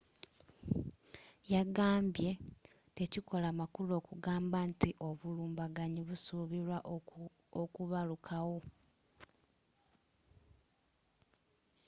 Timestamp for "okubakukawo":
7.61-8.57